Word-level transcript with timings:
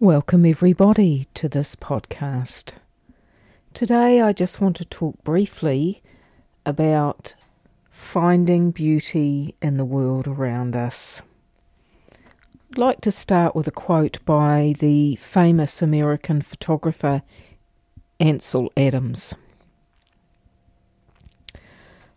Welcome, 0.00 0.46
everybody, 0.46 1.26
to 1.34 1.48
this 1.48 1.74
podcast. 1.74 2.74
Today, 3.74 4.20
I 4.20 4.32
just 4.32 4.60
want 4.60 4.76
to 4.76 4.84
talk 4.84 5.24
briefly 5.24 6.04
about 6.64 7.34
finding 7.90 8.70
beauty 8.70 9.56
in 9.60 9.76
the 9.76 9.84
world 9.84 10.28
around 10.28 10.76
us. 10.76 11.22
I'd 12.70 12.78
like 12.78 13.00
to 13.00 13.10
start 13.10 13.56
with 13.56 13.66
a 13.66 13.72
quote 13.72 14.24
by 14.24 14.76
the 14.78 15.16
famous 15.16 15.82
American 15.82 16.42
photographer 16.42 17.22
Ansel 18.20 18.70
Adams. 18.76 19.34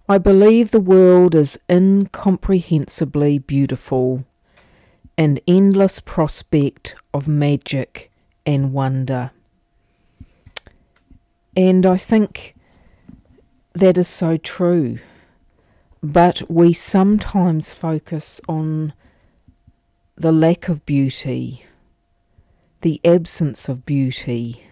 I 0.07 0.20
believe 0.20 0.70
the 0.70 0.79
world 0.79 1.34
is 1.34 1.57
incomprehensibly 1.67 3.39
beautiful 3.39 4.23
an 5.21 5.38
endless 5.48 5.99
prospect 5.99 6.95
of 7.13 7.27
magic 7.27 8.09
and 8.43 8.73
wonder. 8.73 9.29
And 11.55 11.85
I 11.85 11.95
think 11.95 12.55
that 13.73 13.99
is 13.99 14.07
so 14.07 14.38
true. 14.38 14.98
But 16.02 16.49
we 16.49 16.73
sometimes 16.73 17.71
focus 17.71 18.41
on 18.49 18.93
the 20.15 20.31
lack 20.31 20.67
of 20.67 20.84
beauty, 20.88 21.65
the 22.81 22.99
absence 23.05 23.70
of 23.70 23.85
beauty, 23.85 24.63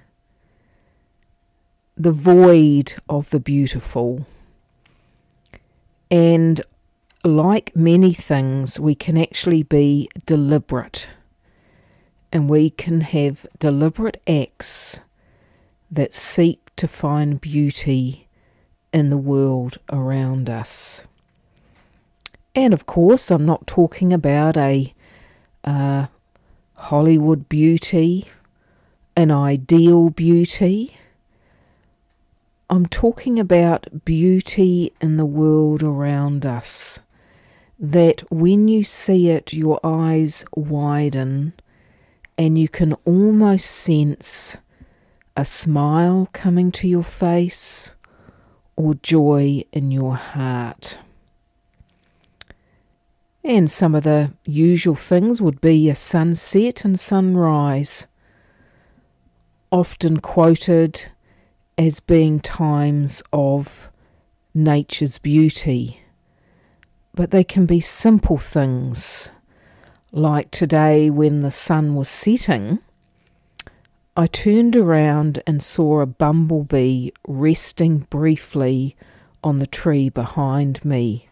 the 1.95 2.11
void 2.11 2.95
of 3.07 3.29
the 3.29 3.39
beautiful. 3.39 4.25
And 6.09 6.63
like 7.23 7.75
many 7.75 8.13
things, 8.13 8.79
we 8.79 8.95
can 8.95 9.17
actually 9.17 9.63
be 9.63 10.09
deliberate 10.25 11.07
and 12.31 12.49
we 12.49 12.69
can 12.69 13.01
have 13.01 13.45
deliberate 13.57 14.21
acts 14.27 15.01
that 15.91 16.13
seek 16.13 16.73
to 16.75 16.87
find 16.87 17.41
beauty 17.41 18.27
in 18.93 19.09
the 19.09 19.17
world 19.17 19.77
around 19.91 20.49
us. 20.49 21.03
And 22.55 22.73
of 22.73 22.85
course, 22.85 23.31
I'm 23.31 23.45
not 23.45 23.67
talking 23.67 24.13
about 24.13 24.55
a 24.55 24.93
uh, 25.63 26.07
Hollywood 26.75 27.49
beauty, 27.49 28.25
an 29.15 29.31
ideal 29.31 30.09
beauty. 30.09 30.97
I'm 32.69 32.85
talking 32.85 33.39
about 33.39 34.05
beauty 34.05 34.93
in 35.01 35.17
the 35.17 35.25
world 35.25 35.81
around 35.83 36.45
us 36.45 37.01
that 37.79 38.29
when 38.29 38.67
you 38.67 38.83
see 38.83 39.29
it, 39.29 39.53
your 39.53 39.79
eyes 39.83 40.43
widen 40.53 41.53
and 42.37 42.59
you 42.59 42.67
can 42.67 42.93
almost 43.05 43.65
sense 43.65 44.57
a 45.37 45.45
smile 45.45 46.27
coming 46.33 46.71
to 46.71 46.87
your 46.87 47.03
face 47.03 47.95
or 48.75 48.95
joy 48.95 49.63
in 49.71 49.91
your 49.91 50.15
heart. 50.15 50.99
And 53.43 53.71
some 53.71 53.95
of 53.95 54.03
the 54.03 54.33
usual 54.45 54.95
things 54.95 55.41
would 55.41 55.61
be 55.61 55.89
a 55.89 55.95
sunset 55.95 56.83
and 56.83 56.99
sunrise, 56.99 58.07
often 59.71 60.19
quoted 60.19 61.09
as 61.77 62.01
being 62.01 62.41
times 62.41 63.23
of 63.31 63.89
nature's 64.53 65.17
beauty 65.17 66.01
but 67.13 67.31
they 67.31 67.43
can 67.43 67.65
be 67.65 67.79
simple 67.79 68.37
things. 68.37 69.31
Like 70.11 70.51
today, 70.51 71.09
when 71.09 71.41
the 71.41 71.51
sun 71.51 71.95
was 71.95 72.09
setting, 72.09 72.79
I 74.17 74.27
turned 74.27 74.75
around 74.75 75.41
and 75.47 75.61
saw 75.61 76.01
a 76.01 76.05
bumblebee 76.05 77.11
resting 77.27 77.99
briefly 78.09 78.95
on 79.43 79.59
the 79.59 79.67
tree 79.67 80.09
behind 80.09 80.83
me, 80.83 81.29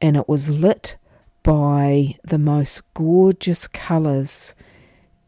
and 0.00 0.16
it 0.16 0.28
was 0.28 0.48
lit 0.48 0.96
by 1.42 2.16
the 2.24 2.38
most 2.38 2.82
gorgeous 2.94 3.68
colours 3.68 4.54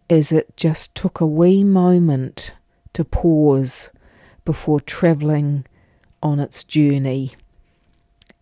as 0.08 0.32
it 0.32 0.56
just 0.56 0.94
took 0.94 1.20
a 1.20 1.26
wee 1.26 1.64
moment 1.64 2.54
to 2.92 3.04
pause 3.04 3.90
before 4.44 4.80
travelling 4.80 5.64
on 6.22 6.40
its 6.40 6.64
journey. 6.64 7.34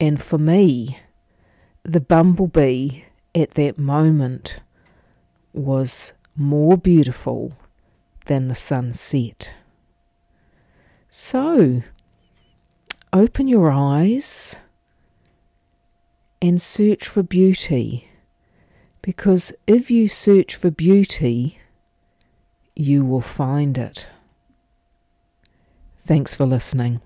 And 0.01 0.23
for 0.23 0.39
me, 0.39 0.99
the 1.83 2.01
bumblebee 2.01 3.03
at 3.35 3.53
that 3.53 3.79
moment 3.79 4.61
was 5.53 6.13
more 6.37 6.77
beautiful 6.77 7.53
than 8.27 8.49
the 8.49 8.55
sunset. 8.55 9.55
So, 11.11 11.83
open 13.13 13.49
your 13.49 13.71
eyes 13.71 14.61
and 16.41 16.61
search 16.61 17.09
for 17.09 17.23
beauty, 17.23 18.09
because 19.03 19.53
if 19.67 19.91
you 19.91 20.09
search 20.09 20.55
for 20.55 20.71
beauty, 20.71 21.59
you 22.77 23.05
will 23.05 23.23
find 23.23 23.77
it. 23.77 24.09
Thanks 26.07 26.35
for 26.35 26.47
listening. 26.47 27.01